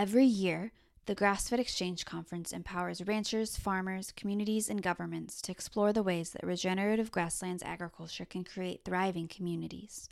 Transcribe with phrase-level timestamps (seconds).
[0.00, 0.72] Every year,
[1.04, 6.46] the Grassfed Exchange Conference empowers ranchers, farmers, communities, and governments to explore the ways that
[6.46, 10.08] regenerative grasslands agriculture can create thriving communities.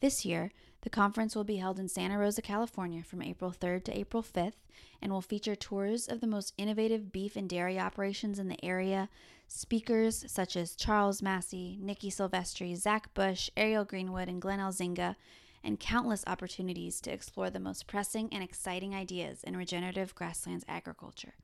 [0.00, 0.50] This year,
[0.82, 4.60] the conference will be held in Santa Rosa, California from April 3rd to April 5th
[5.00, 9.08] and will feature tours of the most innovative beef and dairy operations in the area,
[9.48, 15.16] speakers such as Charles Massy, Nikki Silvestri, Zach Bush, Ariel Greenwood, and Glenn Elzinga,
[15.66, 21.34] and countless opportunities to explore the most pressing and exciting ideas in regenerative grasslands agriculture.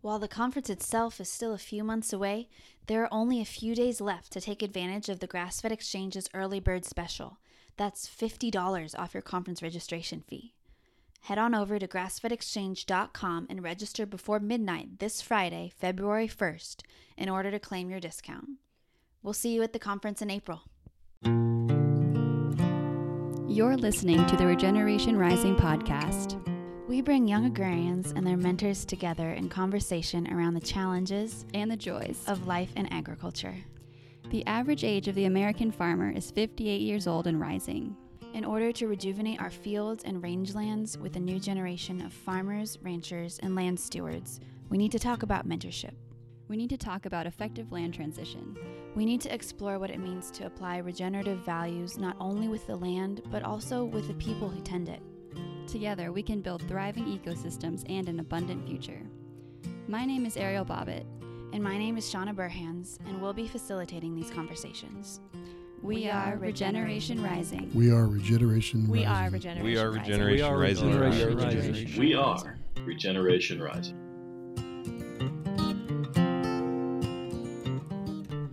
[0.00, 2.48] While the conference itself is still a few months away,
[2.86, 6.60] there are only a few days left to take advantage of the Grassfed Exchange's early
[6.60, 7.38] bird special.
[7.76, 10.54] That's $50 off your conference registration fee.
[11.22, 16.82] Head on over to grassfedexchange.com and register before midnight this Friday, February 1st,
[17.16, 18.50] in order to claim your discount.
[19.22, 20.62] We'll see you at the conference in April.
[23.58, 26.38] You're listening to the Regeneration Rising podcast.
[26.86, 31.76] We bring young agrarians and their mentors together in conversation around the challenges and the
[31.76, 33.56] joys of life in agriculture.
[34.30, 37.96] The average age of the American farmer is 58 years old and rising.
[38.32, 43.40] In order to rejuvenate our fields and rangelands with a new generation of farmers, ranchers,
[43.40, 45.94] and land stewards, we need to talk about mentorship.
[46.48, 48.56] We need to talk about effective land transition.
[48.94, 52.76] We need to explore what it means to apply regenerative values not only with the
[52.76, 55.00] land, but also with the people who tend it.
[55.66, 59.02] Together, we can build thriving ecosystems and an abundant future.
[59.88, 61.04] My name is Ariel Bobbitt.
[61.52, 65.20] And my name is Shauna Burhans, and we'll be facilitating these conversations.
[65.82, 67.70] We, we are Regeneration Rising.
[67.74, 68.92] We are Regeneration rising.
[68.92, 69.64] We are Regeneration Rising.
[69.64, 70.98] We are Rising.
[70.98, 71.98] Regeneration Rising.
[71.98, 74.07] We are Regeneration Rising.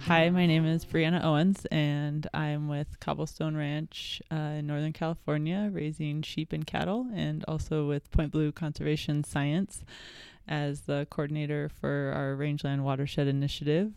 [0.07, 5.71] Hi, my name is Brianna Owens, and I'm with Cobblestone Ranch uh, in Northern California,
[5.73, 9.83] raising sheep and cattle, and also with Point Blue Conservation Science
[10.47, 13.93] as the coordinator for our Rangeland Watershed Initiative.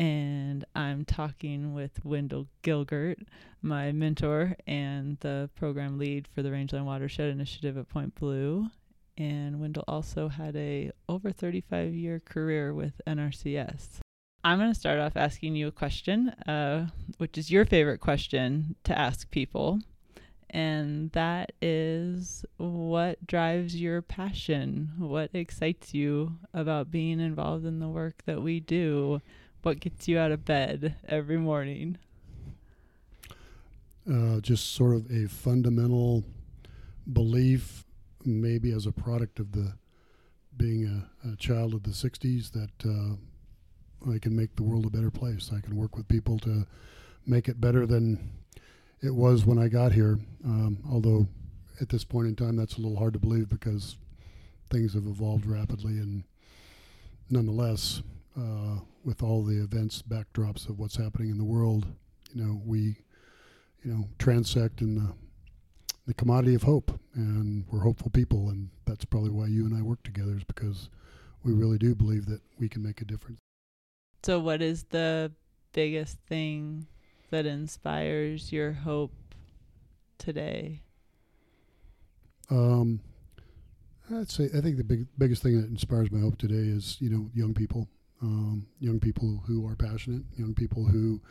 [0.00, 3.20] And I'm talking with Wendell Gilgert,
[3.62, 8.66] my mentor and the program lead for the Rangeland Watershed Initiative at Point Blue.
[9.16, 14.00] And Wendell also had a over 35 year career with NRCS.
[14.42, 16.86] I'm going to start off asking you a question, uh,
[17.18, 19.80] which is your favorite question to ask people.
[20.48, 24.92] And that is what drives your passion?
[24.98, 29.20] What excites you about being involved in the work that we do?
[29.62, 31.98] What gets you out of bed every morning?
[34.10, 36.24] Uh, just sort of a fundamental
[37.12, 37.84] belief,
[38.24, 39.74] maybe as a product of the
[40.56, 43.16] being a, a child of the 60s, that uh,
[44.08, 45.50] I can make the world a better place.
[45.54, 46.66] I can work with people to
[47.26, 48.30] make it better than
[49.02, 50.18] it was when I got here.
[50.44, 51.26] Um, although
[51.80, 53.96] at this point in time, that's a little hard to believe because
[54.70, 56.24] things have evolved rapidly, and
[57.28, 58.02] nonetheless,
[58.38, 61.86] uh, with all the events backdrops of what's happening in the world,
[62.32, 62.96] you know, we,
[63.82, 65.12] you know, transect in the
[66.06, 69.82] the commodity of hope, and we're hopeful people, and that's probably why you and I
[69.82, 70.88] work together is because
[71.44, 73.38] we really do believe that we can make a difference.
[74.22, 75.32] So, what is the
[75.72, 76.86] biggest thing
[77.30, 79.14] that inspires your hope
[80.18, 80.82] today?
[82.50, 83.00] Um,
[84.12, 87.08] I'd say I think the big, biggest thing that inspires my hope today is you
[87.08, 87.88] know young people,
[88.20, 91.22] um, young people who are passionate, young people who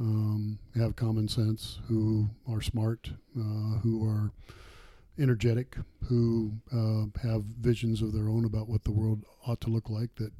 [0.00, 4.32] um, have common sense, who are smart, uh, who are
[5.18, 5.76] energetic,
[6.08, 10.14] who uh, have visions of their own about what the world ought to look like
[10.16, 10.32] that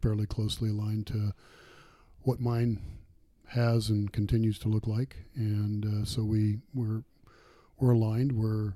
[0.00, 1.32] fairly closely aligned to
[2.22, 2.80] what mine
[3.48, 7.02] has and continues to look like, and uh, so we we're
[7.78, 8.32] we're aligned.
[8.32, 8.74] We're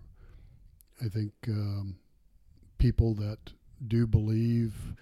[1.05, 1.97] I think um,
[2.79, 3.53] people that
[3.87, 4.95] do believe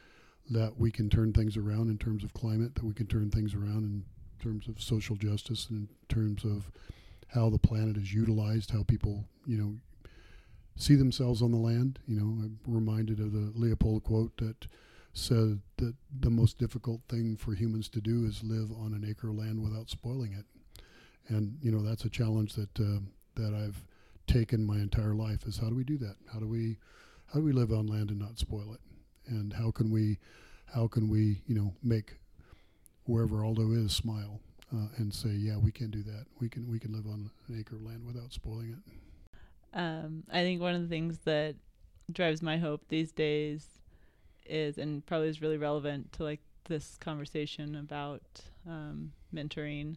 [0.50, 3.54] that we can turn things around in terms of climate, that we can turn things
[3.54, 4.04] around in
[4.43, 6.71] terms of social justice, and in terms of
[7.28, 9.75] how the planet is utilized, how people you know
[10.77, 11.99] see themselves on the land.
[12.06, 14.66] You know, I'm reminded of the Leopold quote that
[15.12, 19.28] said that the most difficult thing for humans to do is live on an acre
[19.28, 20.47] of land without spoiling it.
[21.28, 23.00] And you know that's a challenge that uh,
[23.36, 23.84] that I've
[24.26, 26.16] taken my entire life is how do we do that?
[26.32, 26.78] How do we
[27.32, 28.80] how do we live on land and not spoil it?
[29.26, 30.18] And how can we
[30.66, 32.16] how can we you know make
[33.04, 34.41] wherever Aldo is smile
[34.74, 37.59] uh, and say yeah we can do that we can we can live on an
[37.59, 39.78] acre of land without spoiling it.
[39.78, 41.54] Um, I think one of the things that
[42.10, 43.82] drives my hope these days
[44.47, 48.22] is, and probably is really relevant to like this conversation about
[48.68, 49.97] um, mentoring,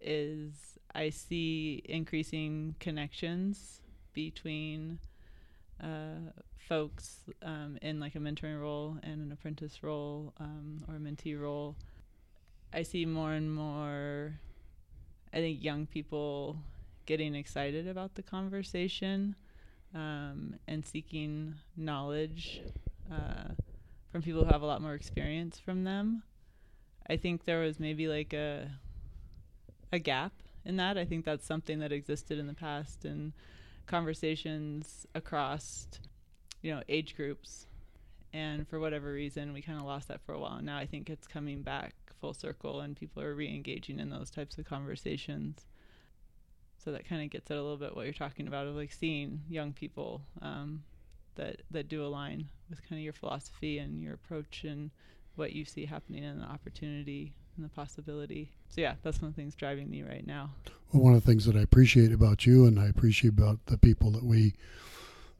[0.00, 0.52] is
[0.94, 3.80] I see increasing connections
[4.12, 4.98] between
[6.72, 11.38] folks um, in like a mentoring role and an apprentice role um, or a mentee
[11.38, 11.76] role,
[12.72, 14.38] I see more and more,
[15.32, 16.56] I think, young people
[17.04, 19.34] getting excited about the conversation
[19.94, 22.62] um, and seeking knowledge
[23.10, 23.54] uh,
[24.10, 26.22] from people who have a lot more experience from them.
[27.08, 28.70] I think there was maybe like a
[29.92, 30.32] a gap
[30.64, 30.96] in that.
[30.96, 33.32] I think that's something that existed in the past in
[33.86, 35.88] conversations across
[36.62, 37.66] you know age groups
[38.32, 40.86] and for whatever reason we kind of lost that for a while and now i
[40.86, 45.66] think it's coming back full circle and people are re-engaging in those types of conversations
[46.78, 48.92] so that kind of gets at a little bit what you're talking about of like
[48.92, 50.82] seeing young people um,
[51.36, 54.90] that that do align with kind of your philosophy and your approach and
[55.36, 58.52] what you see happening and the opportunity and the possibility.
[58.68, 60.50] So yeah, that's one of the things driving me right now.
[60.92, 63.78] Well, one of the things that I appreciate about you and I appreciate about the
[63.78, 64.54] people that we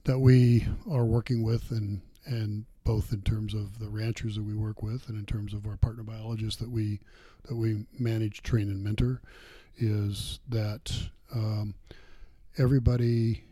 [0.05, 4.55] that we are working with and and both in terms of the ranchers that we
[4.55, 7.00] work with and in terms of our partner biologists that we
[7.44, 9.21] that we manage, train, and mentor,
[9.77, 10.93] is that
[11.35, 11.75] um,
[12.59, 13.44] everybody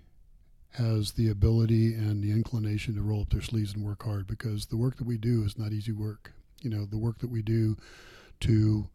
[0.72, 4.67] has the ability and the inclination to roll up their sleeves and work hard because
[4.67, 6.32] the work that we do is not easy work.
[6.62, 7.76] You know, the work that we do
[8.40, 8.88] to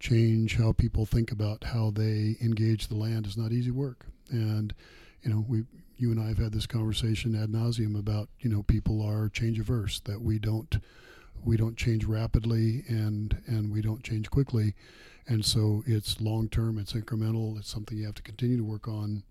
[0.00, 4.06] change how people think about how they engage the land is not easy work.
[4.30, 4.74] And,
[5.22, 5.64] you know, we
[5.98, 9.58] you and I have had this conversation ad nauseum about you know people are change
[9.58, 10.78] averse that we don't
[11.44, 14.74] we don't change rapidly and and we don't change quickly,
[15.26, 18.88] and so it's long term, it's incremental, it's something you have to continue to work
[18.88, 19.22] on,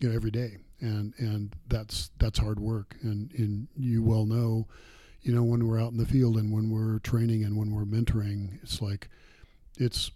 [0.00, 4.66] you know, every day, and and that's that's hard work, and and you well know,
[5.22, 7.84] you know, when we're out in the field and when we're training and when we're
[7.84, 9.08] mentoring, it's like,
[9.78, 10.10] it's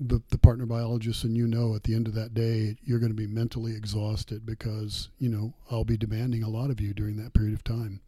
[0.00, 3.12] the, the partner biologist and you know at the end of that day you're going
[3.12, 7.16] to be mentally exhausted because you know i'll be demanding a lot of you during
[7.16, 8.00] that period of time.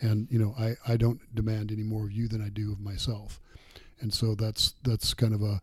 [0.00, 2.80] And you know i, I don't demand any more of you than i do of
[2.80, 3.40] myself.
[4.00, 5.60] And so that's that's kind of a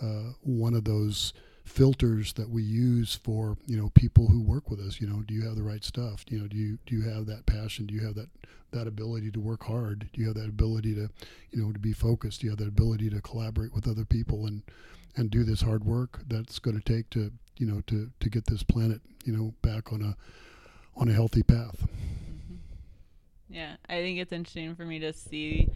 [0.00, 1.32] uh, one of those
[1.70, 5.34] filters that we use for you know people who work with us you know do
[5.34, 7.94] you have the right stuff you know do you do you have that passion do
[7.94, 8.28] you have that
[8.72, 11.08] that ability to work hard do you have that ability to
[11.50, 14.46] you know to be focused do you have that ability to collaborate with other people
[14.46, 14.62] and
[15.16, 18.46] and do this hard work that's going to take to you know to to get
[18.46, 20.16] this planet you know back on a
[20.96, 21.80] on a healthy path.
[21.82, 22.56] Mm-hmm.
[23.48, 25.68] Yeah, I think it's interesting for me to see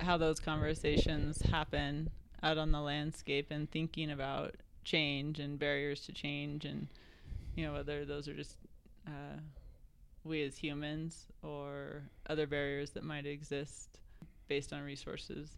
[0.00, 2.10] how those conversations happen
[2.42, 4.54] out on the landscape and thinking about
[4.88, 6.88] change and barriers to change and
[7.54, 8.56] you know whether those are just
[9.06, 9.38] uh,
[10.24, 13.98] we as humans or other barriers that might exist
[14.48, 15.50] based on resources.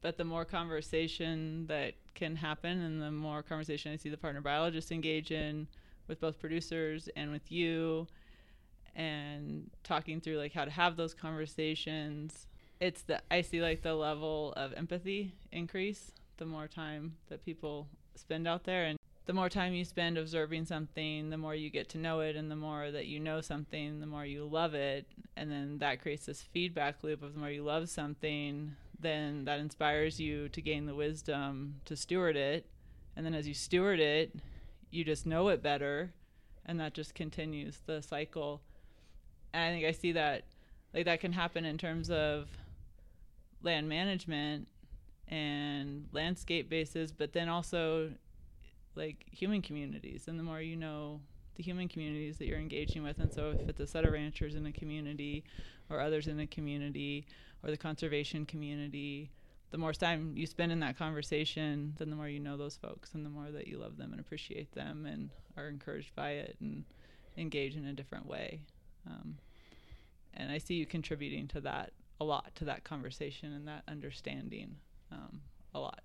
[0.00, 4.40] But the more conversation that can happen and the more conversation I see the partner
[4.40, 5.66] biologists engage in
[6.08, 8.06] with both producers and with you
[8.94, 12.46] and talking through like how to have those conversations
[12.80, 17.88] it's the I see like the level of empathy increase the more time that people
[18.14, 21.88] spend out there and the more time you spend observing something, the more you get
[21.90, 25.06] to know it, and the more that you know something, the more you love it.
[25.36, 29.60] And then that creates this feedback loop of the more you love something, then that
[29.60, 32.66] inspires you to gain the wisdom to steward it.
[33.16, 34.34] And then as you steward it,
[34.90, 36.12] you just know it better.
[36.66, 38.60] And that just continues the cycle.
[39.54, 40.44] And I think I see that,
[40.92, 42.48] like, that can happen in terms of
[43.62, 44.68] land management
[45.28, 48.12] and landscape bases, but then also
[48.94, 50.28] like human communities.
[50.28, 51.20] And the more you know
[51.56, 53.18] the human communities that you're engaging with.
[53.18, 55.44] And so, if it's a set of ranchers in a community,
[55.90, 57.26] or others in a community,
[57.62, 59.30] or the conservation community,
[59.70, 63.14] the more time you spend in that conversation, then the more you know those folks,
[63.14, 66.56] and the more that you love them and appreciate them, and are encouraged by it,
[66.60, 66.84] and
[67.36, 68.66] engage in a different way.
[69.06, 69.38] Um,
[70.34, 74.76] and I see you contributing to that a lot, to that conversation and that understanding
[75.14, 75.40] um,
[75.74, 76.00] a lot.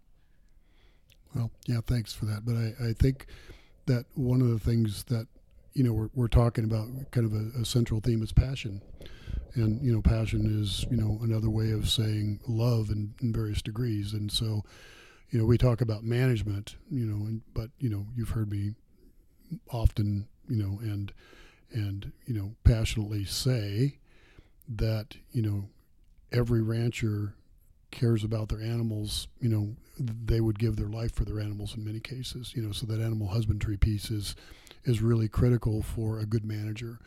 [1.36, 2.46] Well, yeah, thanks for that.
[2.46, 3.26] But I, I think
[3.86, 5.28] that one of the things that
[5.74, 8.82] you know we're, we're talking about kind of a, a, central theme is passion
[9.56, 13.62] and you know passion is you know another way of saying love in, in various
[13.62, 14.64] degrees and so
[15.30, 18.74] you know we talk about management you know and but you know you've heard me
[19.72, 21.14] often you know and
[21.72, 23.98] and you know passionately say
[24.68, 25.66] that you know
[26.32, 27.36] every rancher
[27.92, 31.84] cares about their animals you know they would give their life for their animals in
[31.84, 34.36] many cases you know so that animal husbandry piece is
[34.86, 37.00] is really critical for a good manager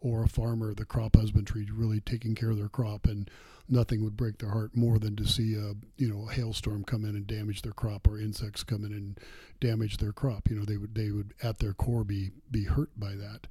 [0.00, 3.30] or a farmer, the crop husbandry, really taking care of their crop, and
[3.68, 7.04] nothing would break their heart more than to see a you know a hailstorm come
[7.04, 9.18] in and damage their crop, or insects come in and
[9.60, 10.48] damage their crop.
[10.48, 13.46] You know they would they would at their core be be hurt by that,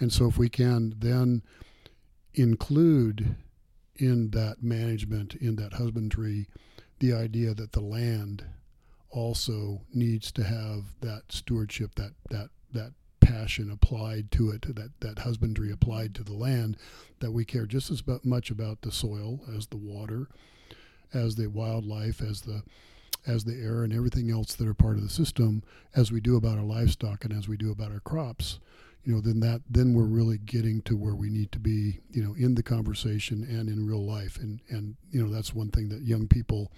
[0.00, 1.42] And so, if we can then
[2.34, 3.36] include
[3.98, 6.48] in that management, in that husbandry,
[7.00, 8.44] the idea that the land
[9.10, 15.20] also needs to have that stewardship, that that that passion applied to it, that that
[15.20, 16.76] husbandry applied to the land,
[17.20, 20.28] that we care just as much about the soil as the water,
[21.12, 22.62] as the wildlife, as the
[23.26, 25.62] as the air and everything else that are part of the system,
[25.94, 28.58] as we do about our livestock and as we do about our crops
[29.04, 32.22] you know, then that then we're really getting to where we need to be, you
[32.22, 34.38] know, in the conversation and in real life.
[34.38, 36.72] And and you know, that's one thing that young people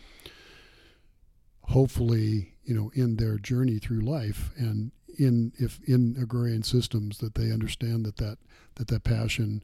[1.62, 7.34] hopefully, you know, in their journey through life and in if in agrarian systems that
[7.34, 8.38] they understand that that
[8.76, 9.62] that, that passion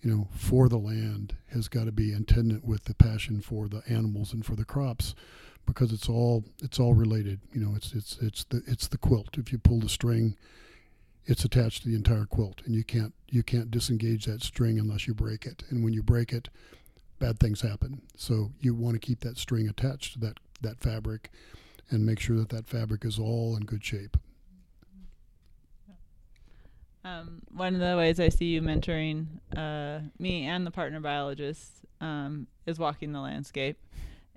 [0.00, 3.82] you know, for the land has got to be attendant with the passion for the
[3.88, 5.14] animals and for the crops,
[5.66, 7.40] because it's all it's all related.
[7.52, 9.36] You know, it's it's it's the it's the quilt.
[9.36, 10.36] If you pull the string,
[11.28, 15.06] it's attached to the entire quilt, and you can't you can't disengage that string unless
[15.06, 15.62] you break it.
[15.68, 16.48] And when you break it,
[17.18, 18.00] bad things happen.
[18.16, 21.30] So you want to keep that string attached to that that fabric,
[21.90, 24.16] and make sure that that fabric is all in good shape.
[27.04, 31.82] Um, one of the ways I see you mentoring uh, me and the partner biologists
[32.00, 33.78] um, is walking the landscape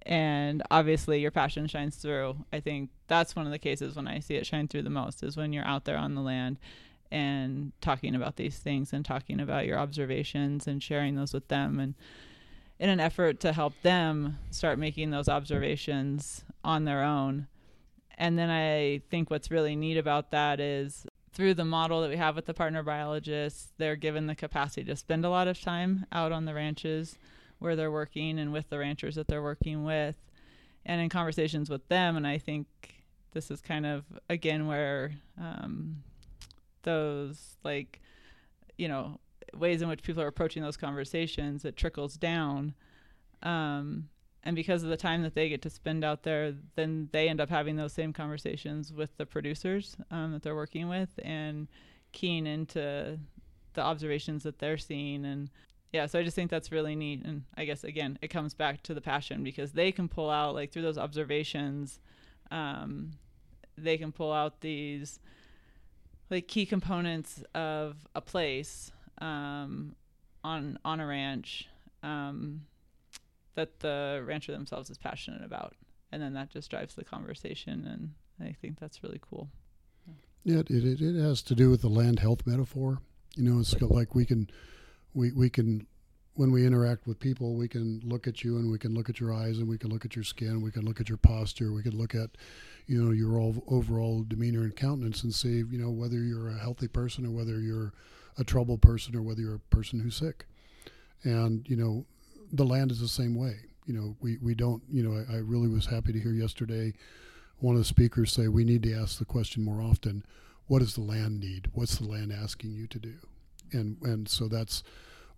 [0.03, 2.36] and obviously your passion shines through.
[2.51, 5.24] I think that's one of the cases when I see it shine through the most
[5.24, 6.58] is when you're out there on the land
[7.12, 11.79] and talking about these things and talking about your observations and sharing those with them
[11.79, 11.96] and
[12.79, 17.48] in an effort to help them start making those observations on their own.
[18.17, 22.17] And then I think what's really neat about that is through the model that we
[22.17, 26.05] have with the partner biologists, they're given the capacity to spend a lot of time
[26.12, 27.17] out on the ranches
[27.62, 30.15] where they're working and with the ranchers that they're working with
[30.84, 32.18] and in conversations with them.
[32.18, 32.68] And i think
[33.34, 36.03] this is kind of again where um,
[36.84, 38.01] those like
[38.77, 39.20] you know
[39.53, 42.74] ways in which people are approaching those conversations it trickles down.
[43.44, 44.10] Um,
[44.44, 47.39] and because of the time that they get to spend out there then they end
[47.39, 51.68] up having those same conversations with the producers um, that they're working with and
[52.12, 53.20] keying into
[53.74, 55.51] the observations that they're seeing and
[55.91, 58.81] yeah so i just think that's really neat and i guess again it comes back
[58.83, 62.00] to the passion because they can pull out like through those observations
[62.51, 63.12] um,
[63.77, 65.19] they can pull out these
[66.29, 69.95] like key components of a place um,
[70.43, 71.67] on on a ranch
[72.03, 72.62] um,
[73.55, 75.75] that the rancher themselves is passionate about.
[76.12, 78.13] And then that just drives the conversation and
[78.45, 79.50] i think that's really cool.
[80.43, 83.00] Yeah it, it, it has to do with the land health metaphor.
[83.36, 84.50] You know it's like we can
[85.13, 85.86] we, we can
[86.36, 89.20] when we interact with people we can look at you and we can look at
[89.20, 91.74] your eyes and we can look at your skin we can look at your posture
[91.74, 92.30] we can look at
[92.88, 93.38] you know your
[93.68, 97.60] overall demeanor and countenance and see you know whether you're a healthy person or whether
[97.60, 97.94] you're
[98.38, 100.46] a troubled person or whether you're a person who's sick.
[101.24, 102.06] And you know
[102.51, 103.58] the land is the same way.
[103.86, 106.94] You know we, we don't you know I, I really was happy to hear yesterday
[107.60, 110.25] one of the speakers say we need to ask the question more often.
[110.68, 111.70] What does the land need?
[111.74, 113.13] What's the land asking you to do
[113.73, 114.83] and and so that's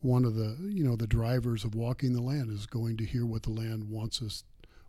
[0.01, 3.25] one of the you know the drivers of walking the land is going to hear
[3.25, 4.43] what the land wants us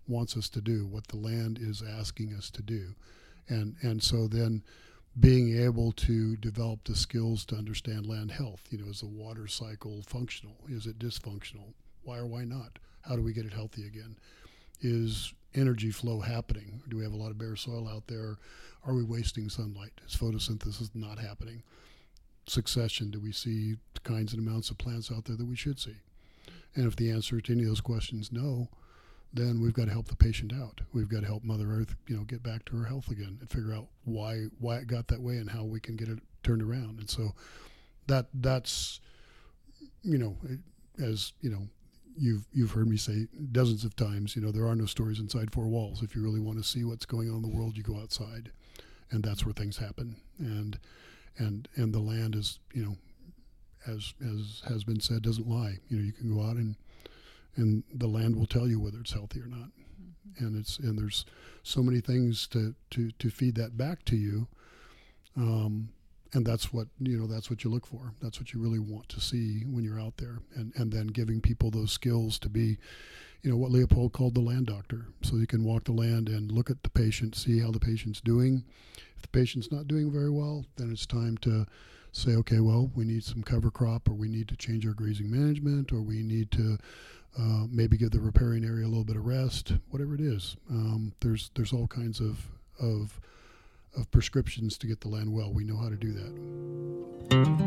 [0.06, 2.94] wants us to do, what the land is asking us to do,
[3.48, 4.62] and and so then
[5.18, 8.62] being able to develop the skills to understand land health.
[8.70, 10.56] You know, is the water cycle functional?
[10.68, 11.72] Is it dysfunctional?
[12.02, 12.78] Why or why not?
[13.02, 14.16] How do we get it healthy again?
[14.80, 16.82] Is energy flow happening?
[16.88, 18.38] Do we have a lot of bare soil out there?
[18.86, 19.92] Are we wasting sunlight?
[20.06, 21.62] Is photosynthesis not happening?
[22.46, 25.78] Succession do we see the kinds and amounts of plants out there that we should
[25.78, 25.96] see?
[26.74, 28.68] And if the answer to any of those questions no,
[29.32, 30.80] then we've got to help the patient out.
[30.92, 33.50] We've got to help Mother Earth, you know, get back to her health again and
[33.50, 36.62] figure out why why it got that way and how we can get it turned
[36.62, 37.00] around.
[37.00, 37.34] And so
[38.06, 39.00] that that's
[40.02, 40.36] you know,
[41.02, 41.66] as you know,
[42.16, 45.52] you've you've heard me say dozens of times, you know, there are no stories inside
[45.52, 46.02] four walls.
[46.02, 48.52] If you really want to see what's going on in the world, you go outside,
[49.10, 50.16] and that's where things happen.
[50.38, 50.78] And
[51.38, 52.96] and and the land is you know
[53.86, 55.78] as as has been said doesn't lie.
[55.88, 56.76] You know you can go out and
[57.56, 59.68] and the land will tell you whether it's healthy or not.
[59.68, 60.44] Mm-hmm.
[60.44, 61.24] and it's and there's
[61.62, 64.48] so many things to to to feed that back to you
[65.36, 65.90] um,
[66.32, 68.12] and that's what you know that's what you look for.
[68.20, 70.38] That's what you really want to see when you're out there.
[70.54, 72.78] And and then giving people those skills to be
[73.42, 75.06] you know what Leopold called the land doctor.
[75.22, 78.20] So you can walk the land and look at the patient see how the patient's
[78.20, 78.64] doing
[79.24, 81.66] the patient's not doing very well, then it's time to
[82.12, 85.30] say, okay, well, we need some cover crop, or we need to change our grazing
[85.30, 86.78] management, or we need to
[87.38, 90.56] uh, maybe give the riparian area a little bit of rest, whatever it is.
[90.70, 92.46] Um, there's there's all kinds of
[92.80, 93.20] of
[93.96, 95.52] of prescriptions to get the land well.
[95.52, 97.63] We know how to do that.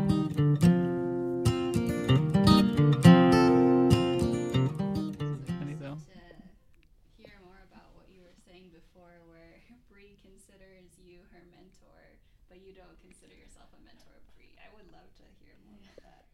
[11.32, 12.18] her mentor,
[12.48, 14.50] but you don't consider yourself a mentor pre.
[14.58, 16.24] I would love to hear more about that.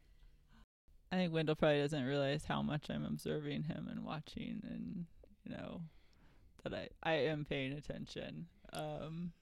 [1.13, 5.07] I think Wendell probably doesn't realize how much I'm observing him and watching and
[5.45, 5.83] you know
[6.63, 8.47] that I, I am paying attention.
[8.73, 9.33] Um,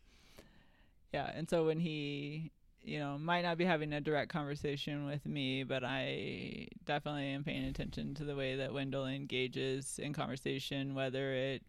[1.13, 2.51] yeah, and so when he
[2.85, 7.45] you know, might not be having a direct conversation with me, but I definitely am
[7.45, 11.63] paying attention to the way that Wendell engages in conversation, whether it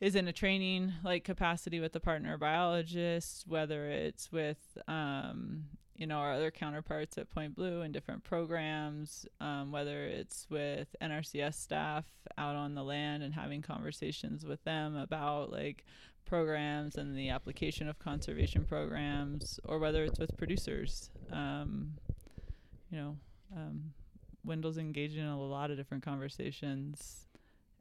[0.00, 5.64] is in a training like capacity with a partner biologist, whether it's with um,
[5.96, 10.94] you know our other counterparts at Point Blue in different programs, um, whether it's with
[11.00, 12.04] NRCS staff
[12.36, 15.84] out on the land and having conversations with them about like
[16.24, 21.10] programs and the application of conservation programs, or whether it's with producers.
[21.30, 21.94] Um,
[22.90, 23.16] you know,
[23.54, 23.92] um,
[24.44, 27.26] Wendell's engaged in a lot of different conversations,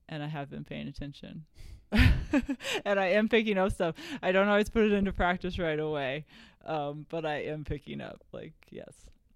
[0.10, 1.46] and I have been paying attention.
[2.86, 3.96] and I am picking up stuff.
[4.22, 6.26] I don't always put it into practice right away,
[6.66, 8.22] um, but I am picking up.
[8.32, 8.94] Like, yes,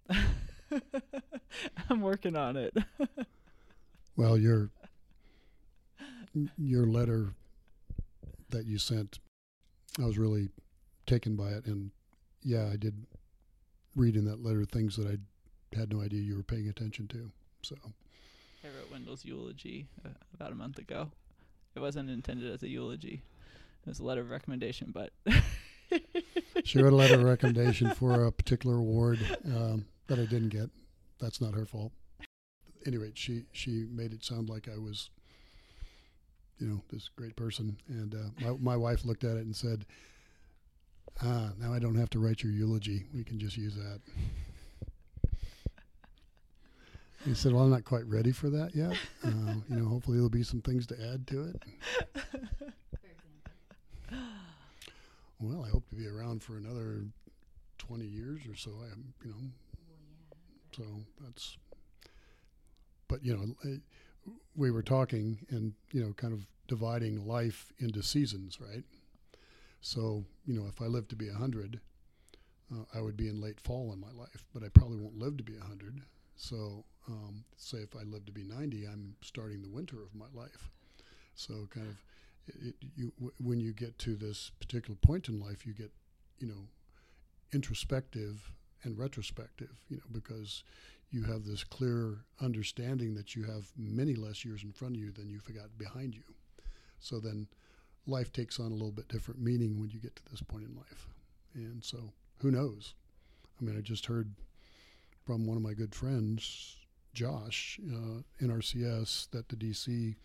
[1.89, 2.75] I'm working on it.
[4.17, 4.69] well, your
[6.57, 7.33] your letter
[8.49, 9.19] that you sent,
[9.99, 10.49] I was really
[11.05, 11.91] taken by it, and
[12.41, 13.05] yeah, I did
[13.95, 15.17] read in that letter things that I
[15.77, 17.31] had no idea you were paying attention to.
[17.63, 17.75] So
[18.63, 21.11] I wrote Wendell's eulogy uh, about a month ago.
[21.77, 23.21] It wasn't intended as a eulogy;
[23.85, 24.91] it was a letter of recommendation.
[24.91, 25.11] But
[26.63, 30.71] she wrote a letter of recommendation for a particular award um, that I didn't get.
[31.19, 31.91] That's not her fault.
[32.85, 35.11] Anyway, she she made it sound like I was
[36.59, 37.77] you know, this great person.
[37.87, 39.85] And uh, my, my wife looked at it and said,
[41.23, 43.05] ah, now I don't have to write your eulogy.
[43.13, 44.01] We can just use that.
[47.27, 48.97] He said, well, I'm not quite ready for that yet.
[49.23, 51.61] Uh, you know, hopefully there'll be some things to add to it.
[55.39, 57.01] well, I hope to be around for another
[57.79, 58.71] 20 years or so.
[58.81, 59.37] I am, you know,
[60.75, 60.83] so
[61.21, 61.57] that's,
[63.07, 63.45] but, you know,
[64.55, 68.83] we were talking and you know kind of dividing life into seasons right
[69.81, 71.79] so you know if i live to be 100
[72.73, 75.37] uh, i would be in late fall in my life but i probably won't live
[75.37, 76.01] to be 100
[76.35, 80.25] so um, say if i live to be 90 i'm starting the winter of my
[80.33, 80.69] life
[81.35, 81.97] so kind of
[82.65, 85.91] it, you w- when you get to this particular point in life you get
[86.39, 86.67] you know
[87.53, 88.51] introspective
[88.83, 90.63] and retrospective you know because
[91.11, 95.11] you have this clear understanding that you have many less years in front of you
[95.11, 96.23] than you've got behind you.
[96.99, 97.47] So then
[98.07, 100.75] life takes on a little bit different meaning when you get to this point in
[100.75, 101.07] life.
[101.55, 102.93] And so who knows?
[103.61, 104.33] I mean, I just heard
[105.25, 106.75] from one of my good friends,
[107.17, 110.15] Josh, uh, NRCS, that the DC,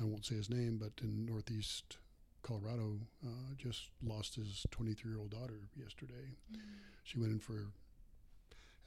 [0.00, 1.98] I won't say his name, but in Northeast
[2.42, 6.32] Colorado, uh, just lost his 23 year old daughter yesterday.
[6.50, 6.60] Mm-hmm.
[7.04, 7.66] She went in for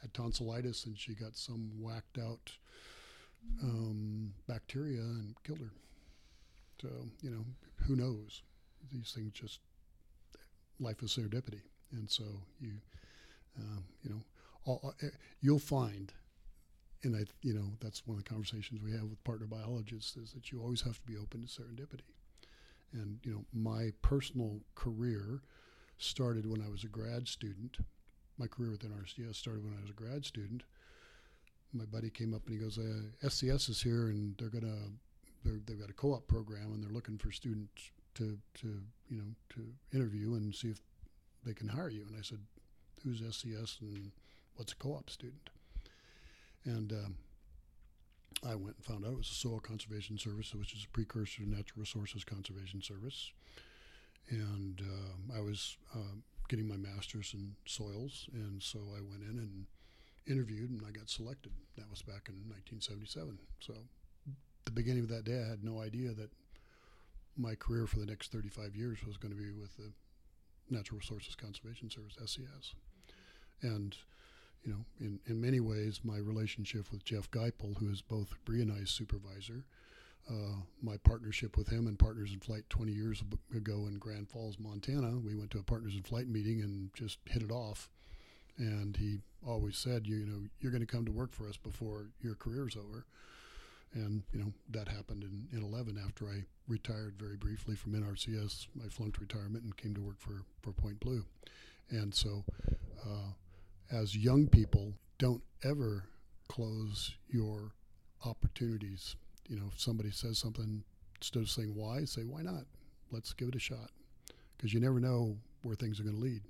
[0.01, 2.51] had tonsillitis and she got some whacked out
[3.61, 5.73] um, bacteria and killed her.
[6.81, 6.89] So,
[7.21, 7.45] you know,
[7.85, 8.41] who knows?
[8.91, 9.59] These things just,
[10.79, 11.61] life is serendipity.
[11.91, 12.23] And so
[12.59, 12.71] you,
[13.59, 14.23] um, you know,
[14.65, 15.07] all, uh,
[15.39, 16.11] you'll find,
[17.03, 20.31] and I, you know, that's one of the conversations we have with partner biologists is
[20.33, 22.13] that you always have to be open to serendipity.
[22.93, 25.41] And, you know, my personal career
[25.97, 27.77] started when I was a grad student
[28.37, 30.63] my career with NRCS started when I was a grad student.
[31.71, 34.91] My buddy came up and he goes, uh, "SCS is here, and they're gonna
[35.43, 39.35] they're, they've got a co-op program, and they're looking for students to to you know
[39.49, 40.81] to interview and see if
[41.45, 42.39] they can hire you." And I said,
[43.03, 44.11] "Who's SCS and
[44.55, 45.49] what's a co-op student?"
[46.65, 47.15] And um,
[48.45, 51.43] I went and found out it was the soil conservation service, which is a precursor
[51.43, 53.31] to natural resources conservation service.
[54.29, 56.15] And uh, I was uh,
[56.47, 59.65] getting my master's in soils, and so I went in and
[60.27, 61.51] interviewed, and I got selected.
[61.77, 63.37] That was back in 1977.
[63.59, 63.73] So,
[64.65, 66.31] the beginning of that day, I had no idea that
[67.37, 69.91] my career for the next 35 years was going to be with the
[70.69, 72.73] Natural Resources Conservation Service (SCS),
[73.61, 73.97] and
[74.63, 78.89] you know, in, in many ways, my relationship with Jeff Geipel, who is both Brionized
[78.89, 79.65] supervisor
[80.29, 83.23] uh, my partnership with him and Partners in Flight 20 years
[83.55, 85.17] ago in Great Falls, Montana.
[85.17, 87.89] We went to a Partners in Flight meeting and just hit it off.
[88.57, 91.57] And he always said, you, you know, you're going to come to work for us
[91.57, 93.05] before your career's over.
[93.93, 98.67] And, you know, that happened in, in 11 after I retired very briefly from NRCS.
[98.83, 101.25] I flunked retirement and came to work for, for Point Blue.
[101.89, 102.45] And so,
[103.05, 103.33] uh,
[103.91, 106.05] as young people, don't ever
[106.47, 107.73] close your
[108.25, 109.15] opportunities
[109.49, 110.83] you know, if somebody says something,
[111.19, 112.63] instead of saying why, say why not?
[113.11, 113.91] Let's give it a shot,
[114.57, 116.41] because you never know where things are going to lead.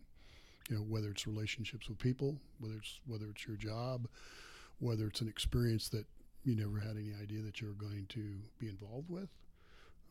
[0.69, 4.07] you know, whether it's relationships with people, whether it's whether it's your job,
[4.79, 6.05] whether it's an experience that
[6.43, 9.29] you never had any idea that you were going to be involved with.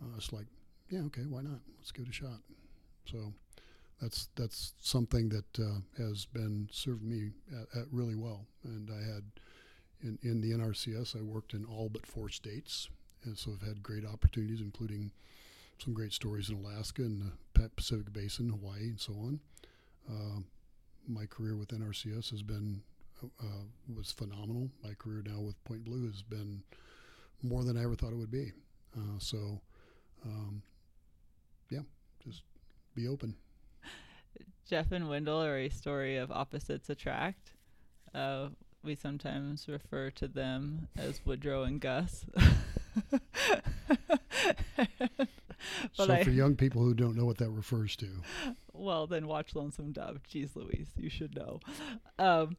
[0.02, 0.46] Uh, it's like,
[0.90, 1.61] yeah, okay, why not?
[1.78, 2.40] Let's give it a shot.
[3.11, 3.32] So
[4.03, 8.47] that's that's something that uh, has been served me at, at really well.
[8.65, 9.23] And I had
[10.03, 12.88] in, in the NRCS, I worked in all but four states,
[13.25, 15.12] and so I've had great opportunities, including
[15.79, 19.41] some great stories in Alaska and the Pacific Basin, Hawaii, and so on.
[20.11, 20.41] Uh,
[21.07, 22.83] my career with NRCS has been
[23.41, 24.69] uh, was phenomenal.
[24.83, 26.65] My career now with Point Blue has been
[27.41, 28.53] more than I ever thought it would be.
[28.97, 29.61] Uh, so,
[30.25, 30.62] um,
[31.71, 31.83] yeah,
[32.25, 32.43] just
[32.97, 33.37] be open.
[34.68, 37.53] Jeff and Wendell are a story of opposites attract.
[38.14, 38.49] Uh,
[38.83, 42.25] we sometimes refer to them as Woodrow and Gus.
[45.92, 48.09] so, I, for young people who don't know what that refers to,
[48.73, 50.21] well, then watch Lonesome Dove.
[50.29, 51.61] Jeez Louise, you should know.
[52.18, 52.57] Um,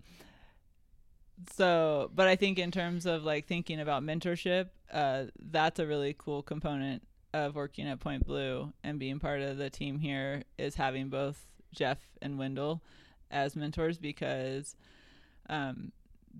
[1.52, 6.16] so, but I think in terms of like thinking about mentorship, uh, that's a really
[6.18, 10.76] cool component of working at Point Blue and being part of the team here is
[10.76, 12.82] having both Jeff and Wendell
[13.32, 14.76] as mentors because
[15.50, 15.92] um,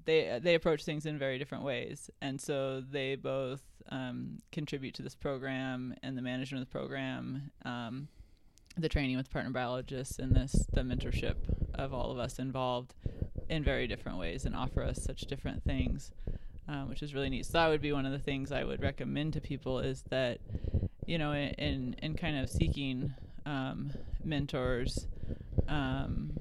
[0.06, 5.02] they they approach things in very different ways, and so they both um, contribute to
[5.02, 8.08] this program and the management of the program, um,
[8.78, 11.36] the training with partner biologists, and this the mentorship
[11.76, 12.94] of all of us involved
[13.50, 16.12] in very different ways and offer us such different things,
[16.68, 17.46] um, which is really neat.
[17.46, 20.40] So that would be one of the things I would recommend to people is that,
[21.06, 23.14] you know, in in kind of seeking
[23.46, 23.92] um,
[24.24, 25.08] mentors.
[25.68, 26.40] Um,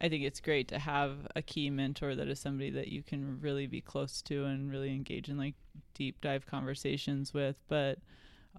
[0.00, 3.40] I think it's great to have a key mentor that is somebody that you can
[3.40, 5.54] really be close to and really engage in like
[5.94, 7.98] deep dive conversations with, but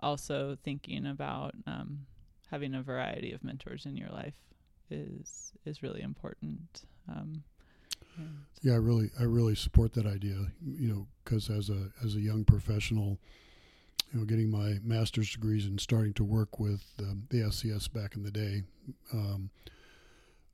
[0.02, 2.06] also thinking about um,
[2.50, 4.36] having a variety of mentors in your life
[4.90, 6.86] is is really important.
[7.10, 7.44] Um,
[8.62, 10.38] yeah, I really I really support that idea.
[10.64, 13.20] You know, because as a as a young professional,
[14.12, 18.16] you know, getting my master's degrees and starting to work with um, the SCS back
[18.16, 18.64] in the day.
[19.14, 19.50] Um,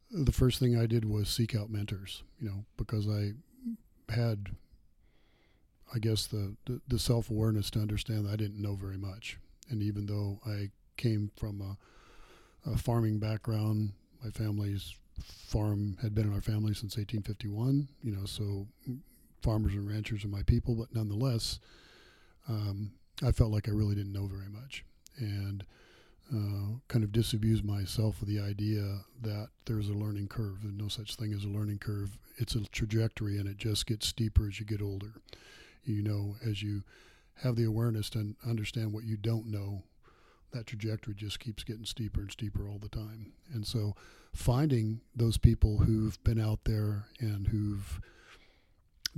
[0.09, 3.31] the first thing I did was seek out mentors, you know, because I
[4.11, 4.49] had,
[5.93, 9.37] I guess, the, the, the self awareness to understand that I didn't know very much.
[9.69, 16.27] And even though I came from a, a farming background, my family's farm had been
[16.27, 18.67] in our family since 1851, you know, so
[19.41, 21.59] farmers and ranchers are my people, but nonetheless,
[22.47, 22.91] um,
[23.25, 24.83] I felt like I really didn't know very much.
[25.17, 25.63] And
[26.33, 30.59] uh, kind of disabused myself of the idea that there's a learning curve.
[30.61, 32.17] There's no such thing as a learning curve.
[32.37, 35.13] It's a trajectory, and it just gets steeper as you get older.
[35.83, 36.83] You know, as you
[37.43, 39.83] have the awareness to understand what you don't know,
[40.53, 43.33] that trajectory just keeps getting steeper and steeper all the time.
[43.53, 43.95] And so,
[44.33, 47.99] finding those people who've been out there and who've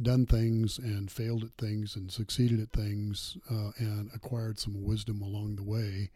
[0.02, 5.22] done things and failed at things and succeeded at things uh, and acquired some wisdom
[5.22, 6.10] along the way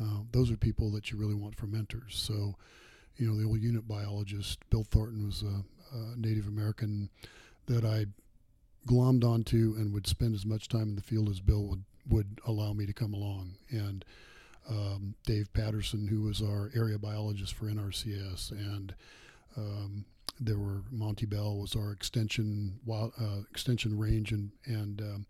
[0.00, 2.16] uh, those are people that you really want for mentors.
[2.16, 2.56] So,
[3.16, 5.62] you know, the old unit biologist, Bill Thornton, was a,
[5.96, 7.10] a Native American
[7.66, 8.06] that I
[8.86, 12.40] glommed onto and would spend as much time in the field as Bill would, would
[12.46, 13.56] allow me to come along.
[13.68, 14.04] And
[14.68, 18.94] um, Dave Patterson, who was our area biologist for NRCS, and
[19.56, 20.04] um,
[20.40, 25.26] there were Monty Bell was our extension wild, uh, extension range and and um,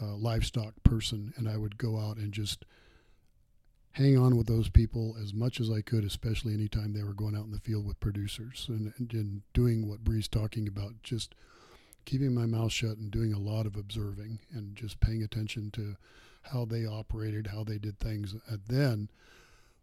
[0.00, 2.64] uh, livestock person, and I would go out and just
[3.92, 7.34] hang on with those people as much as I could, especially anytime they were going
[7.34, 11.34] out in the field with producers and, and, and doing what Bree's talking about, just
[12.04, 15.96] keeping my mouth shut and doing a lot of observing and just paying attention to
[16.42, 18.34] how they operated, how they did things.
[18.48, 19.08] And then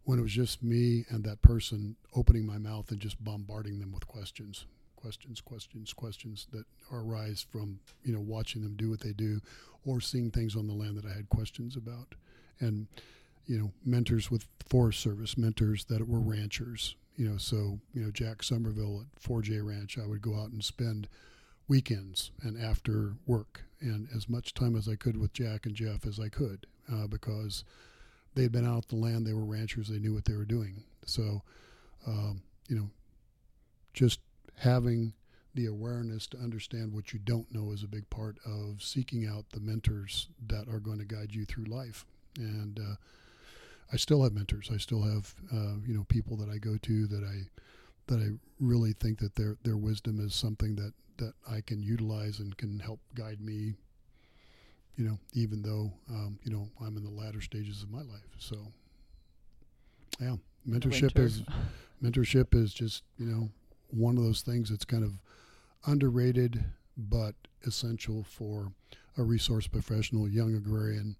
[0.04, 3.92] when it was just me and that person opening my mouth and just bombarding them
[3.92, 9.12] with questions questions questions questions that arise from you know watching them do what they
[9.12, 9.40] do
[9.84, 12.14] or seeing things on the land that i had questions about
[12.60, 12.86] and
[13.46, 16.96] you know, mentors with Forest Service, mentors that were ranchers.
[17.16, 20.64] You know, so you know Jack Somerville at 4J Ranch, I would go out and
[20.64, 21.08] spend
[21.68, 26.06] weekends and after work and as much time as I could with Jack and Jeff
[26.06, 27.64] as I could uh, because
[28.34, 30.84] they had been out the land, they were ranchers, they knew what they were doing.
[31.06, 31.42] So,
[32.06, 32.90] um, you know,
[33.92, 34.20] just
[34.58, 35.12] having
[35.54, 39.44] the awareness to understand what you don't know is a big part of seeking out
[39.50, 42.04] the mentors that are going to guide you through life.
[42.36, 42.96] And uh,
[43.92, 44.70] I still have mentors.
[44.72, 47.48] I still have uh, you know people that I go to that I
[48.06, 52.40] that I really think that their their wisdom is something that that I can utilize
[52.40, 53.74] and can help guide me.
[54.96, 58.30] You know, even though um, you know I'm in the latter stages of my life.
[58.38, 58.56] So,
[60.20, 60.36] yeah,
[60.68, 61.42] mentorship is
[62.02, 63.48] mentorship is just you know
[63.90, 65.12] one of those things that's kind of
[65.86, 66.64] underrated
[66.96, 67.34] but
[67.66, 68.72] essential for
[69.16, 71.16] a resource professional, young agrarian.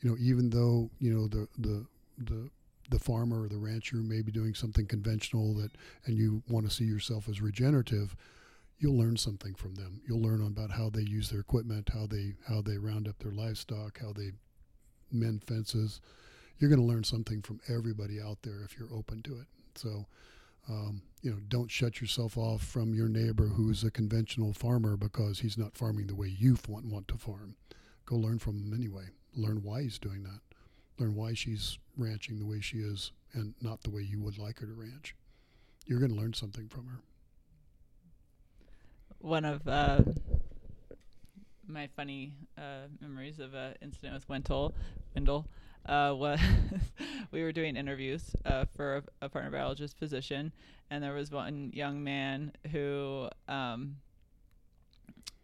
[0.00, 1.86] You know, even though you know the the
[2.18, 2.50] the
[2.90, 5.72] the farmer or the rancher may be doing something conventional that
[6.04, 8.14] and you want to see yourself as regenerative
[8.78, 10.00] you'll learn something from them.
[10.06, 13.32] You'll learn about how they use their equipment how they how they round up their
[13.32, 14.32] livestock how they
[15.10, 16.00] mend fences.
[16.58, 19.46] You're going to learn something from everybody out there if you're open to it.
[19.74, 20.06] So
[20.68, 25.40] um, you know don't shut yourself off from your neighbor who's a conventional farmer because
[25.40, 27.56] he's not farming the way you want, want to farm.
[28.04, 29.06] Go learn from him anyway.
[29.34, 30.40] Learn why he's doing that.
[30.98, 34.60] Learn why she's ranching the way she is and not the way you would like
[34.60, 35.14] her to ranch.
[35.86, 37.00] You're going to learn something from her.
[39.20, 40.02] One of uh,
[41.66, 44.74] my funny uh, memories of an incident with Wendell,
[45.14, 45.46] Wendell
[45.86, 46.40] uh, was
[47.32, 50.52] we were doing interviews uh, for a, a, partner biologist position,
[50.90, 53.96] and there was one young man who um,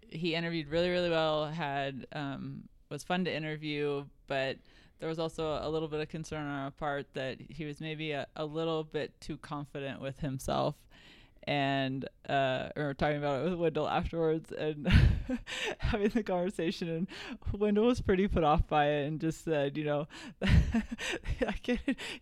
[0.08, 4.58] he interviewed really, really well, had um, was fun to interview, but
[5.00, 8.12] there was also a little bit of concern on our part that he was maybe
[8.12, 10.76] a, a little bit too confident with himself
[11.44, 14.86] and uh, were talking about it with Wendell afterwards and
[15.78, 16.88] having the conversation.
[16.88, 17.08] And
[17.52, 20.06] Wendell was pretty put off by it and just said, you know,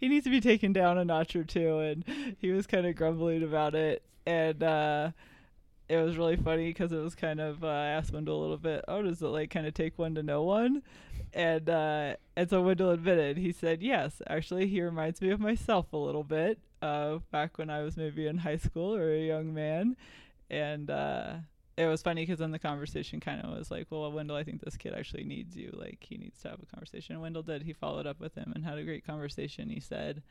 [0.01, 1.79] he needs to be taken down a notch or two.
[1.81, 2.05] And
[2.39, 4.03] he was kind of grumbling about it.
[4.27, 5.11] And uh,
[5.89, 8.57] it was really funny because it was kind of uh, I asked Wendell a little
[8.57, 10.83] bit, oh, does it like kind of take one to know one?
[11.35, 15.93] And uh, and so Wendell admitted, he said, yes, actually, he reminds me of myself
[15.93, 16.59] a little bit.
[16.83, 19.97] Uh, back when I was maybe in high school or a young man,
[20.49, 21.35] and uh,
[21.77, 24.63] it was funny because then the conversation kind of was like, well, Wendell, I think
[24.63, 25.71] this kid actually needs you.
[25.73, 27.15] Like he needs to have a conversation.
[27.15, 27.63] And Wendell did.
[27.63, 29.71] He followed up with him and had a great conversation.
[29.71, 30.23] He said,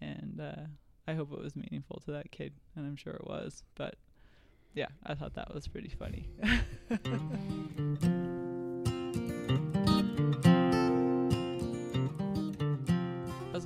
[0.00, 0.66] and uh,
[1.06, 3.62] I hope it was meaningful to that kid, and I'm sure it was.
[3.74, 3.96] But
[4.74, 6.28] yeah, I thought that was pretty funny.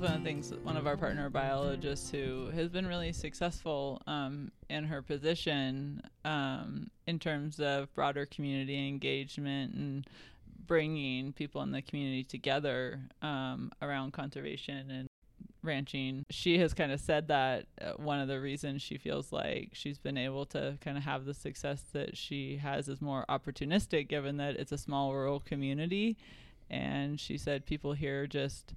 [0.03, 0.53] one of the things.
[0.63, 6.91] One of our partner biologists who has been really successful um, in her position um,
[7.07, 10.05] in terms of broader community engagement and
[10.67, 15.07] bringing people in the community together um, around conservation and
[15.61, 19.69] ranching, she has kind of said that uh, one of the reasons she feels like
[19.71, 24.09] she's been able to kind of have the success that she has is more opportunistic,
[24.09, 26.17] given that it's a small rural community.
[26.69, 28.73] And she said people here just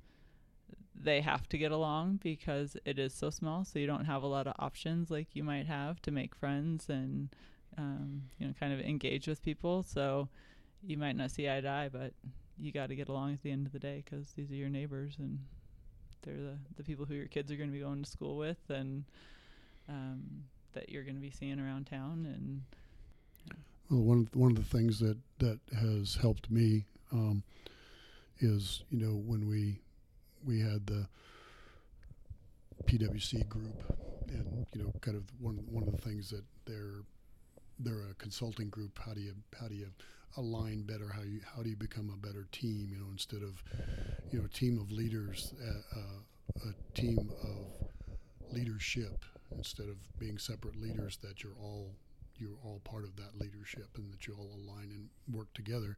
[1.02, 4.26] they have to get along because it is so small, so you don't have a
[4.26, 7.28] lot of options like you might have to make friends and
[7.78, 9.82] um, you know kind of engage with people.
[9.82, 10.28] So
[10.82, 12.12] you might not see eye to eye, but
[12.58, 14.68] you got to get along at the end of the day because these are your
[14.68, 15.38] neighbors and
[16.22, 18.58] they're the, the people who your kids are going to be going to school with
[18.68, 19.04] and
[19.88, 22.26] um, that you're going to be seeing around town.
[22.32, 22.62] And
[23.90, 27.42] well, one of one of the things that that has helped me um,
[28.40, 29.80] is you know when we
[30.46, 31.06] we had the
[32.84, 33.82] PWC group,
[34.28, 37.02] and you know, kind of one one of the things that they're
[37.78, 38.98] they're a consulting group.
[39.04, 39.88] How do you how do you
[40.36, 41.08] align better?
[41.14, 42.88] How you how do you become a better team?
[42.90, 43.62] You know, instead of
[44.30, 47.88] you know a team of leaders, uh, uh, a team of
[48.52, 49.24] leadership
[49.56, 51.18] instead of being separate leaders.
[51.22, 51.90] That you're all
[52.38, 55.96] you're all part of that leadership and that you all align and work together.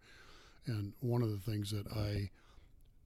[0.66, 2.30] And one of the things that I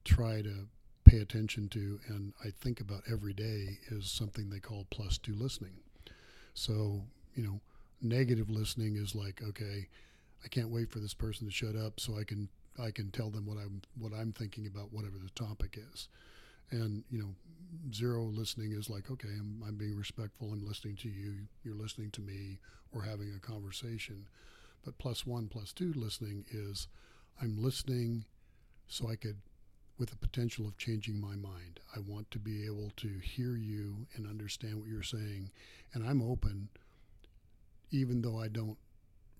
[0.04, 0.66] try to
[1.12, 5.34] pay attention to and I think about every day is something they call plus two
[5.34, 5.74] listening.
[6.54, 7.02] So,
[7.34, 7.60] you know,
[8.00, 9.88] negative listening is like, okay,
[10.42, 12.48] I can't wait for this person to shut up so I can
[12.82, 16.08] I can tell them what I'm what I'm thinking about whatever the topic is.
[16.70, 17.34] And you know,
[17.92, 20.50] zero listening is like, okay, I'm I'm being respectful.
[20.50, 21.34] I'm listening to you.
[21.62, 22.58] You're listening to me.
[22.90, 24.28] We're having a conversation.
[24.82, 26.88] But plus one, plus two listening is,
[27.40, 28.24] I'm listening,
[28.88, 29.36] so I could,
[30.02, 31.78] with the potential of changing my mind.
[31.94, 35.52] I want to be able to hear you and understand what you're saying,
[35.94, 36.70] and I'm open,
[37.92, 38.78] even though I don't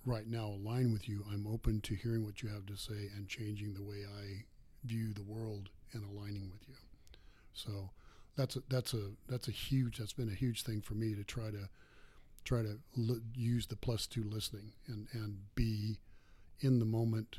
[0.07, 3.27] right now align with you, I'm open to hearing what you have to say and
[3.27, 4.45] changing the way I
[4.85, 6.77] view the world and aligning with you.
[7.55, 7.91] So
[8.37, 11.25] that's a, that's a that's a huge that's been a huge thing for me to
[11.25, 11.69] try to
[12.45, 15.99] try to l- use the plus two listening and and be
[16.61, 17.39] in the moment,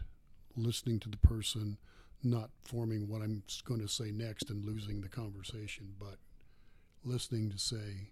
[0.58, 1.78] listening to the person,
[2.24, 6.18] not forming what I'm going to say next and losing the conversation, but
[7.04, 8.12] listening to say,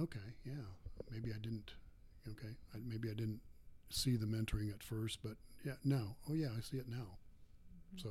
[0.00, 0.52] okay, yeah,
[1.10, 1.72] maybe I didn't,
[2.30, 3.40] okay, I, maybe I didn't
[3.90, 6.96] see the mentoring at first, but yeah, now, oh yeah, I see it now.
[7.96, 7.98] Mm-hmm.
[8.08, 8.10] So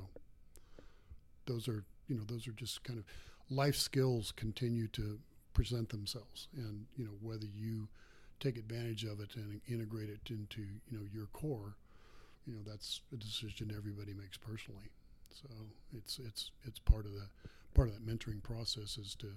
[1.46, 3.06] those are, you know, those are just kind of
[3.50, 5.20] life skills continue to
[5.54, 7.88] present themselves, and you know whether you
[8.40, 11.76] take advantage of it and integrate it into you know your core,
[12.46, 14.92] you know that's a decision everybody makes personally.
[15.42, 15.48] So
[15.96, 17.28] it's it's it's part of the
[17.74, 19.28] part of that mentoring process is to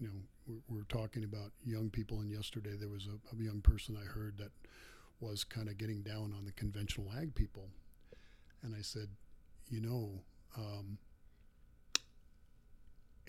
[0.00, 0.14] you know
[0.46, 4.06] we're, we're talking about young people and yesterday there was a, a young person I
[4.06, 4.52] heard that
[5.20, 7.68] was kind of getting down on the conventional ag people,
[8.62, 9.08] and I said,
[9.68, 10.22] you know.
[10.56, 10.98] Um,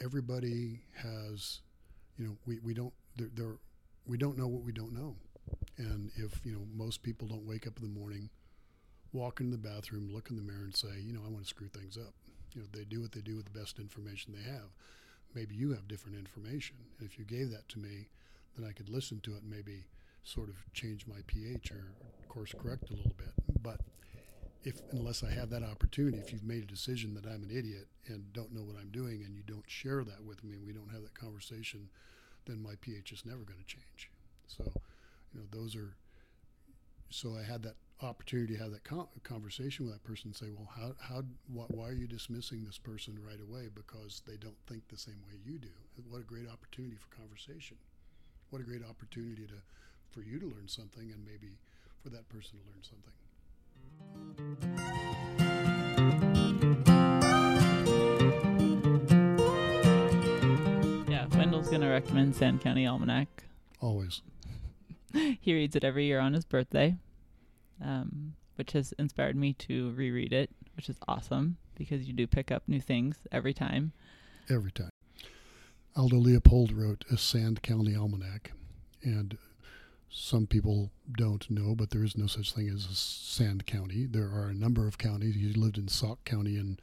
[0.04, 1.62] everybody has,
[2.18, 3.56] you know, we, we don't there, there
[4.06, 5.16] we don't know what we don't know,
[5.78, 8.30] and if you know most people don't wake up in the morning,
[9.16, 11.50] walk into the bathroom, look in the mirror, and say, you know, I want to
[11.50, 12.14] screw things up.
[12.54, 14.70] You know, they do what they do with the best information they have.
[15.34, 18.08] Maybe you have different information, and if you gave that to me,
[18.56, 19.86] then I could listen to it and maybe
[20.24, 21.92] sort of change my pH or
[22.30, 23.32] course correct a little bit.
[23.62, 23.80] But
[24.64, 27.88] if unless I have that opportunity, if you've made a decision that I'm an idiot
[28.08, 30.74] and don't know what I'm doing, and you don't share that with me, and we
[30.74, 31.90] don't have that conversation,
[32.46, 34.10] then my pH is never going to change.
[34.48, 34.64] So,
[35.34, 35.96] you know, those are.
[37.10, 38.84] So I had that opportunity to have that
[39.24, 40.28] conversation with that person.
[40.28, 44.22] And say, well, how how wh- why are you dismissing this person right away because
[44.28, 45.70] they don't think the same way you do?
[46.10, 47.78] What a great opportunity for conversation.
[48.50, 49.62] What a great opportunity to
[50.12, 51.58] for you to learn something and maybe
[52.04, 53.14] for that person to learn something.
[61.10, 63.28] Yeah, Wendell's gonna recommend Sand County Almanac.
[63.82, 64.22] Always.
[65.42, 66.96] he reads it every year on his birthday,
[67.84, 72.52] um, which has inspired me to reread it, which is awesome because you do pick
[72.52, 73.92] up new things every time.
[74.50, 74.90] Every time.
[75.96, 78.52] Aldo Leopold wrote a Sand County Almanac,
[79.02, 79.38] and
[80.10, 84.06] some people don't know, but there is no such thing as a sand county.
[84.06, 85.36] There are a number of counties.
[85.36, 86.80] He lived in Sauk County in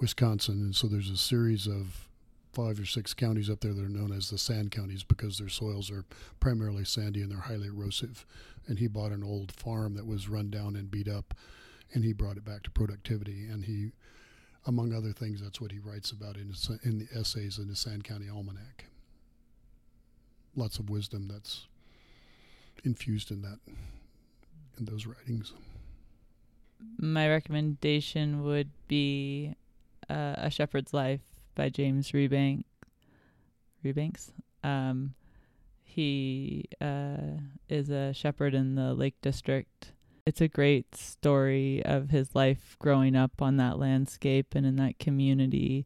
[0.00, 2.07] Wisconsin, and so there's a series of
[2.58, 5.48] five or six counties up there that are known as the sand counties because their
[5.48, 6.04] soils are
[6.40, 8.26] primarily sandy and they're highly erosive.
[8.66, 11.34] And he bought an old farm that was run down and beat up,
[11.94, 13.46] and he brought it back to productivity.
[13.46, 13.92] And he,
[14.66, 18.02] among other things, that's what he writes about in, in the essays in the Sand
[18.02, 18.86] County Almanac.
[20.56, 21.68] Lots of wisdom that's
[22.82, 23.60] infused in that
[24.78, 25.52] in those writings.
[26.98, 29.54] My recommendation would be
[30.10, 32.62] uh, A Shepherd's Life by James Rebank.
[33.84, 34.30] Rebanks.
[34.62, 35.14] Um,
[35.82, 39.92] he uh, is a shepherd in the Lake District.
[40.24, 45.00] It's a great story of his life growing up on that landscape and in that
[45.00, 45.84] community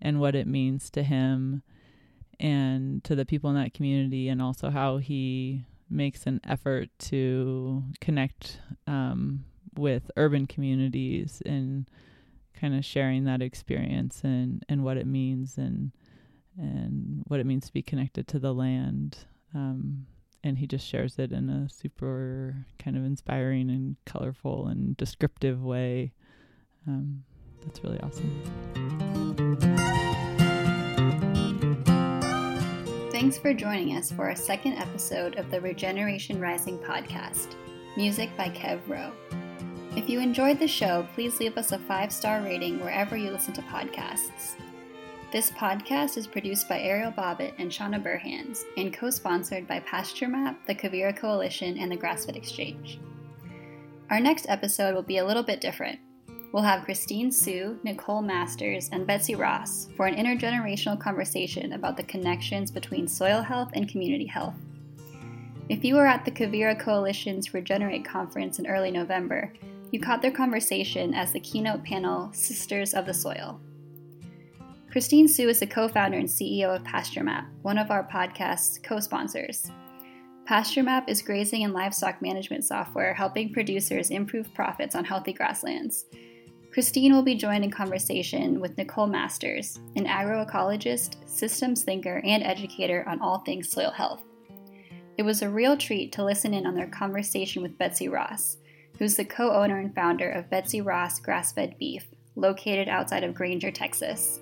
[0.00, 1.62] and what it means to him
[2.38, 7.82] and to the people in that community, and also how he makes an effort to
[8.00, 9.44] connect um,
[9.74, 11.88] with urban communities and
[12.58, 15.92] kind of sharing that experience and, and what it means and
[16.58, 19.18] and what it means to be connected to the land.
[19.54, 20.06] Um,
[20.42, 25.62] and he just shares it in a super kind of inspiring and colorful and descriptive
[25.62, 26.12] way.
[26.86, 27.22] Um,
[27.64, 28.42] that's really awesome.
[33.12, 37.54] Thanks for joining us for our second episode of the Regeneration Rising podcast,
[37.96, 39.12] music by Kev Rowe.
[39.98, 43.52] If you enjoyed the show, please leave us a five star rating wherever you listen
[43.54, 44.54] to podcasts.
[45.32, 50.28] This podcast is produced by Ariel Bobbitt and Shauna Burhans and co sponsored by Pasture
[50.28, 53.00] Map, the Quivira Coalition, and the Grassfed Exchange.
[54.08, 55.98] Our next episode will be a little bit different.
[56.52, 62.04] We'll have Christine Su, Nicole Masters, and Betsy Ross for an intergenerational conversation about the
[62.04, 64.54] connections between soil health and community health.
[65.68, 69.52] If you were at the Quivira Coalition's Regenerate conference in early November,
[69.90, 73.60] you caught their conversation as the keynote panel Sisters of the Soil.
[74.90, 78.78] Christine Su is the co founder and CEO of Pasture Map, one of our podcast's
[78.78, 79.70] co sponsors.
[80.46, 86.06] Pasture Map is grazing and livestock management software helping producers improve profits on healthy grasslands.
[86.72, 93.06] Christine will be joined in conversation with Nicole Masters, an agroecologist, systems thinker, and educator
[93.08, 94.22] on all things soil health.
[95.16, 98.58] It was a real treat to listen in on their conversation with Betsy Ross,
[98.98, 103.34] who's the co owner and founder of Betsy Ross Grass Fed Beef, located outside of
[103.34, 104.40] Granger, Texas.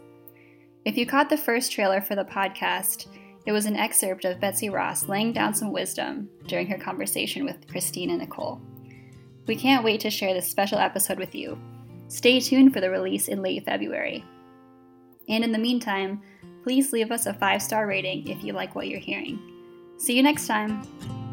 [0.84, 3.06] If you caught the first trailer for the podcast,
[3.44, 7.68] it was an excerpt of Betsy Ross laying down some wisdom during her conversation with
[7.68, 8.60] Christine and Nicole.
[9.46, 11.56] We can't wait to share this special episode with you,
[12.08, 14.24] Stay tuned for the release in late February.
[15.28, 16.22] And in the meantime,
[16.62, 19.38] please leave us a five star rating if you like what you're hearing.
[19.98, 21.25] See you next time!